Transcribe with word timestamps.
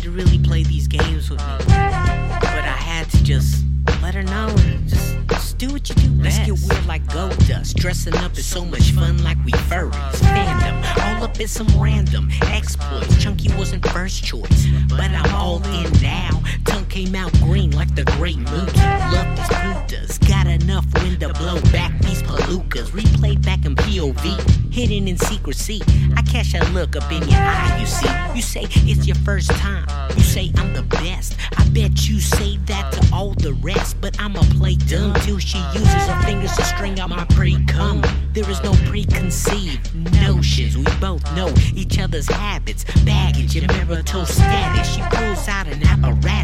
tried 0.00 0.04
to 0.04 0.10
really 0.10 0.38
play 0.38 0.62
these 0.62 0.86
games 0.88 1.30
with 1.30 1.40
me, 1.40 1.64
but 1.66 2.64
I 2.64 2.76
had 2.78 3.10
to 3.10 3.22
just 3.22 3.64
let 4.02 4.14
her 4.14 4.22
know. 4.22 4.48
Just, 4.86 5.16
just 5.28 5.58
do 5.58 5.68
what 5.68 5.88
you 5.88 5.94
do. 5.94 6.22
Let's 6.22 6.38
get 6.38 6.58
weird 6.68 6.86
like 6.86 7.06
gold 7.12 7.36
dust. 7.46 7.76
Dressing 7.76 8.14
up 8.16 8.32
is 8.38 8.46
so 8.46 8.64
much 8.64 8.92
fun, 8.92 9.22
like 9.22 9.36
we 9.44 9.52
furries. 9.52 9.92
Fandom, 9.92 11.16
all 11.18 11.24
up 11.24 11.38
in 11.38 11.48
some 11.48 11.68
random 11.80 12.28
exploits. 12.42 13.22
Chunky 13.22 13.52
wasn't 13.54 13.86
first 13.88 14.24
choice, 14.24 14.66
but 14.88 15.00
I'm 15.00 15.34
all 15.34 15.62
in 15.64 15.92
now. 16.00 16.42
Tongue 16.64 16.79
came 16.90 17.14
out 17.14 17.32
green 17.34 17.70
like 17.70 17.94
the 17.94 18.02
great 18.16 18.36
Muta. 18.36 19.10
Love 19.12 19.36
these 19.36 19.48
putas, 19.48 20.28
got 20.28 20.46
enough 20.48 20.84
wind 20.94 21.20
to 21.20 21.28
blow 21.34 21.60
back 21.70 21.96
these 22.00 22.20
palookas. 22.22 22.90
Replayed 22.90 23.44
back 23.44 23.64
in 23.64 23.76
POV, 23.76 24.72
hidden 24.72 25.06
in 25.06 25.16
secrecy. 25.16 25.80
I 26.16 26.22
catch 26.22 26.52
a 26.54 26.64
look 26.72 26.96
up 26.96 27.10
in 27.12 27.22
your 27.28 27.38
eye, 27.38 27.76
you 27.78 27.86
see. 27.86 28.08
You 28.34 28.42
say 28.42 28.66
it's 28.90 29.06
your 29.06 29.16
first 29.16 29.50
time. 29.50 29.86
You 30.16 30.24
say 30.24 30.50
I'm 30.56 30.72
the 30.74 30.82
best. 30.82 31.36
I 31.56 31.68
bet 31.68 32.08
you 32.08 32.20
say 32.20 32.56
that 32.66 32.92
to 32.92 33.14
all 33.14 33.34
the 33.34 33.52
rest, 33.54 34.00
but 34.00 34.20
I'ma 34.20 34.42
play 34.58 34.74
dumb 34.74 35.14
till 35.20 35.38
she 35.38 35.58
uses 35.72 36.06
her 36.08 36.22
fingers 36.22 36.56
to 36.56 36.64
string 36.64 36.98
out 36.98 37.10
my 37.10 37.24
pre 37.36 37.64
cum. 37.66 38.02
There 38.32 38.48
is 38.50 38.60
no 38.64 38.72
preconceived 38.90 39.94
notions. 40.20 40.76
We 40.76 40.84
both 41.00 41.24
know 41.36 41.54
each 41.72 42.00
other's 42.00 42.28
habits, 42.28 42.84
baggage, 43.04 43.56
and 43.56 43.68
marital 43.68 44.26
status. 44.26 44.92
She 44.92 45.02
pulls 45.02 45.46
out 45.46 45.68
an 45.68 45.82
apparatus 45.86 46.39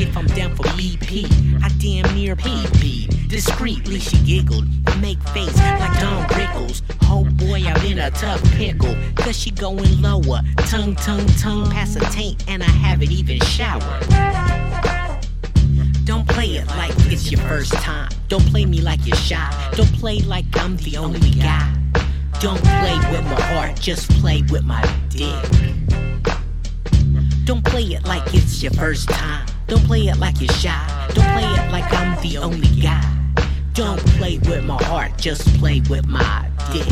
if 0.00 0.16
I'm 0.16 0.26
down 0.28 0.54
for 0.56 0.64
BP. 0.64 1.26
I 1.62 1.68
damn 1.78 2.14
near 2.14 2.36
pee 2.36 2.66
pee. 2.80 3.06
Discreetly 3.28 3.98
she 4.00 4.16
giggled. 4.24 4.64
I 4.86 4.96
make 4.96 5.22
face 5.28 5.56
like 5.56 6.00
Don 6.00 6.26
Rickles. 6.28 6.82
Oh 7.04 7.24
boy, 7.24 7.62
I'm 7.66 7.84
in 7.86 7.98
a 7.98 8.10
tough 8.10 8.42
pickle. 8.52 8.94
Cause 9.14 9.38
she 9.38 9.50
going 9.50 10.00
lower. 10.00 10.40
Tongue, 10.68 10.94
tongue, 10.96 11.26
tongue 11.38 11.70
past 11.70 11.96
a 11.96 12.00
taint, 12.10 12.44
and 12.48 12.62
I 12.62 12.70
haven't 12.70 13.12
even 13.12 13.40
showered. 13.40 13.82
Don't 16.04 16.28
play 16.28 16.56
it 16.56 16.66
like 16.68 16.92
it's 17.10 17.30
your 17.30 17.40
first 17.42 17.72
time. 17.72 18.10
Don't 18.28 18.44
play 18.46 18.66
me 18.66 18.80
like 18.80 19.06
you're 19.06 19.16
shy. 19.16 19.50
Don't 19.72 19.92
play 19.94 20.18
like 20.20 20.44
I'm 20.54 20.76
the 20.78 20.96
only 20.96 21.30
guy. 21.30 21.74
Don't 22.40 22.62
play 22.62 22.98
with 23.10 23.24
my 23.24 23.40
heart, 23.40 23.80
just 23.80 24.10
play 24.20 24.42
with 24.50 24.64
my 24.64 24.82
dick. 25.08 25.73
Don't 27.44 27.62
play 27.62 27.82
it 27.82 28.06
like 28.06 28.22
it's 28.32 28.62
your 28.62 28.72
first 28.72 29.10
time. 29.10 29.46
Don't 29.66 29.84
play 29.84 30.06
it 30.06 30.16
like 30.16 30.40
you're 30.40 30.48
shy. 30.54 31.10
Don't 31.14 31.30
play 31.32 31.44
it 31.44 31.70
like 31.70 31.92
I'm 31.92 32.20
the 32.22 32.38
only 32.38 32.68
guy. 32.80 33.04
Don't 33.74 34.00
play 34.16 34.38
with 34.38 34.64
my 34.64 34.82
heart, 34.84 35.18
just 35.18 35.46
play 35.58 35.82
with 35.90 36.06
my 36.06 36.48
dick. 36.72 36.88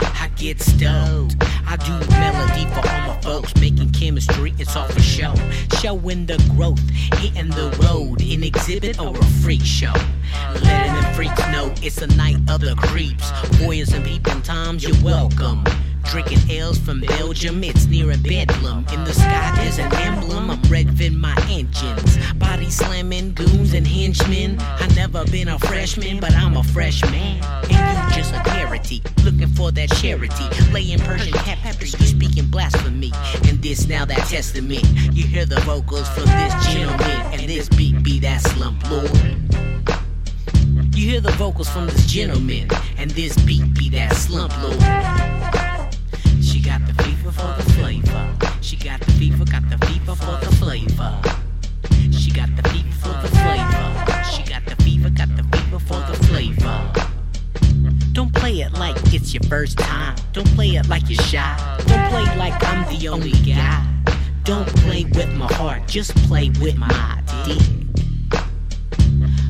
I 0.00 0.28
get 0.36 0.60
stoned. 0.60 1.36
I 1.66 1.76
do 1.76 2.10
melody 2.10 2.66
for 2.66 2.88
all 2.88 3.08
my 3.08 3.20
folks, 3.22 3.56
making 3.56 3.90
chemistry, 3.90 4.54
it's 4.58 4.76
all 4.76 4.86
for 4.86 5.00
show. 5.00 5.34
Showing 5.80 6.26
the 6.26 6.38
growth, 6.54 6.86
hitting 7.18 7.50
the 7.50 7.76
road, 7.82 8.20
an 8.22 8.44
exhibit 8.44 9.00
or 9.00 9.18
a 9.18 9.24
freak 9.42 9.64
show. 9.64 9.94
Letting 10.62 10.94
the 10.94 11.12
freaks 11.16 11.40
know 11.48 11.74
it's 11.82 12.00
a 12.02 12.06
night 12.08 12.36
of 12.48 12.60
the 12.60 12.76
creeps. 12.76 13.32
Boys 13.58 13.92
and 13.92 14.04
peeping 14.04 14.42
toms, 14.42 14.84
you're 14.84 15.02
welcome. 15.02 15.64
Drinking 16.12 16.50
ales 16.50 16.76
from 16.76 17.00
Belgium, 17.00 17.64
it's 17.64 17.86
near 17.86 18.10
a 18.10 18.18
bedlam. 18.18 18.84
In 18.92 19.02
the 19.04 19.14
sky, 19.14 19.54
there's 19.56 19.78
an 19.78 19.90
emblem. 19.94 20.50
I'm 20.50 20.58
revving 20.64 21.16
my 21.16 21.34
engines. 21.48 22.18
Body 22.34 22.68
slamming 22.68 23.32
goons 23.32 23.72
and 23.72 23.86
henchmen. 23.86 24.58
I 24.60 24.88
never 24.94 25.24
been 25.24 25.48
a 25.48 25.58
freshman, 25.58 26.20
but 26.20 26.34
I'm 26.34 26.58
a 26.58 26.64
freshman. 26.64 27.14
And 27.14 28.10
you 28.10 28.14
just 28.14 28.34
a 28.34 28.40
parity, 28.40 29.02
looking 29.24 29.48
for 29.48 29.72
that 29.72 29.88
charity. 29.92 30.44
Laying 30.70 30.98
Persian 30.98 31.32
tapestry, 31.32 31.88
you 31.98 32.06
speaking 32.06 32.46
blasphemy. 32.48 33.10
And 33.48 33.62
this 33.62 33.88
now 33.88 34.04
that 34.04 34.28
testament. 34.28 34.84
You 35.16 35.26
hear 35.26 35.46
the 35.46 35.60
vocals 35.60 36.10
from 36.10 36.26
this 36.26 36.66
gentleman, 36.66 37.20
and 37.32 37.40
this 37.48 37.70
beat 37.70 38.02
be 38.02 38.20
that 38.20 38.42
slump 38.42 38.90
lord. 38.90 39.10
You 40.94 41.08
hear 41.08 41.20
the 41.22 41.32
vocals 41.38 41.70
from 41.70 41.86
this 41.86 42.04
gentleman, 42.04 42.68
and 42.98 43.10
this 43.12 43.34
beat 43.46 43.72
be 43.72 43.88
that 43.88 44.12
slump 44.12 44.52
lord. 44.62 45.81
She 46.62 46.68
got 46.68 46.86
the 46.86 47.02
fever 47.02 47.32
for 47.32 47.54
the 47.60 47.72
flavor. 47.72 48.36
She 48.60 48.76
got 48.76 49.00
the 49.00 49.10
fever, 49.14 49.44
got 49.44 49.68
the 49.68 49.84
fever 49.84 50.14
for 50.14 50.38
the 50.38 50.54
flavor. 50.60 51.20
She 52.16 52.30
got 52.30 52.54
the 52.54 52.62
fever 52.68 52.92
for 53.02 53.08
the 53.20 53.28
flavor. 53.34 54.22
She 54.30 54.44
got 54.44 54.64
the 54.66 54.76
fever, 54.84 55.10
got 55.10 55.28
the 55.36 55.42
fever 55.42 55.80
for 55.80 55.98
the 56.08 56.16
flavor. 56.28 56.92
Don't 58.12 58.32
play 58.32 58.60
it 58.60 58.74
like 58.74 58.96
it's 59.12 59.34
your 59.34 59.42
first 59.50 59.76
time. 59.76 60.14
Don't 60.32 60.46
play 60.54 60.76
it 60.76 60.88
like 60.88 61.10
you're 61.10 61.20
shy. 61.24 61.56
Don't 61.88 62.08
play 62.10 62.24
like 62.36 62.54
I'm 62.62 62.86
the 62.96 63.08
only 63.08 63.32
guy. 63.32 63.84
Don't 64.44 64.68
play 64.84 65.02
with 65.02 65.32
my 65.34 65.52
heart, 65.54 65.88
just 65.88 66.14
play 66.28 66.50
with 66.60 66.76
my 66.76 67.20
dick. 67.44 67.58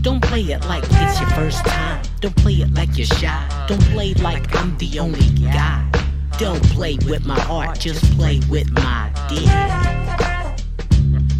Don't 0.01 0.23
play 0.23 0.41
it 0.41 0.65
like 0.65 0.85
it's 0.89 1.21
your 1.21 1.29
first 1.33 1.63
time. 1.67 2.03
Don't 2.23 2.37
play 2.37 2.55
it 2.55 2.73
like 2.73 2.97
you're 2.97 3.07
shy. 3.07 3.67
Don't 3.69 3.83
play 3.93 4.15
like 4.15 4.57
I'm 4.57 4.79
the 4.79 4.99
only 4.99 5.29
guy. 5.53 6.02
Don't 6.39 6.63
play 6.71 6.97
with 7.09 7.25
my 7.25 7.39
heart, 7.39 7.79
just 7.79 8.03
play 8.17 8.41
with 8.51 8.71
my 8.73 9.11
dick. 9.29 9.49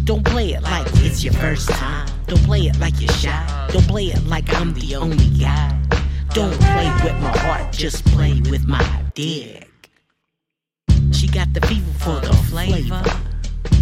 Don't 0.05 0.25
play 0.25 0.53
it 0.53 0.61
like 0.61 0.87
it's 0.97 1.23
your 1.23 1.33
first 1.33 1.69
time. 1.69 2.07
Don't 2.27 2.43
play 2.43 2.61
it 2.61 2.79
like 2.79 2.99
you're 2.99 3.11
shy. 3.13 3.67
Don't 3.71 3.87
play 3.87 4.05
it 4.05 4.25
like 4.25 4.53
I'm 4.53 4.73
the 4.73 4.95
only 4.95 5.27
guy. 5.39 5.77
Don't 6.33 6.53
play 6.59 6.91
with 7.03 7.21
my 7.21 7.37
heart, 7.37 7.71
just 7.71 8.05
play 8.05 8.41
with 8.49 8.67
my 8.67 9.03
dick. 9.13 9.69
She 11.11 11.27
got 11.27 11.53
the 11.53 11.61
fever 11.61 11.93
for 11.99 12.19
the 12.19 12.33
flavor. 12.49 13.03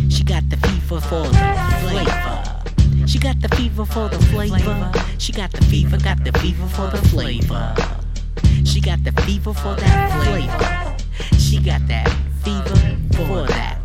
She 0.09 0.23
got 0.23 0.49
the 0.49 0.57
fever 0.57 1.01
for 1.01 1.27
the 1.27 1.41
flavor. 1.81 3.07
She 3.07 3.19
got 3.19 3.41
the 3.41 3.49
fever 3.55 3.85
for 3.85 4.09
the 4.09 4.19
flavor. 4.19 4.91
She 5.17 5.31
got 5.33 5.51
the 5.51 5.61
fever, 5.65 5.97
got 5.97 6.23
the 6.23 6.31
fever 6.39 6.67
for 6.67 6.87
the 6.89 6.97
flavor. 7.09 7.75
She 8.63 8.79
got 8.79 9.03
the 9.03 9.11
fever 9.23 9.53
for 9.53 9.75
that 9.75 10.23
flavor. 10.23 10.90
She 11.37 11.59
got 11.59 11.85
that 11.87 12.07
fever 12.43 12.97
for 13.15 13.45
that 13.47 13.80